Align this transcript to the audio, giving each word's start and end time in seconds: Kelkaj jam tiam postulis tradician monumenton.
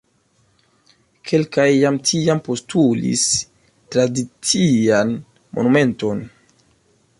Kelkaj 1.31 1.65
jam 1.73 1.99
tiam 2.11 2.41
postulis 2.47 3.27
tradician 3.97 5.15
monumenton. 5.59 6.29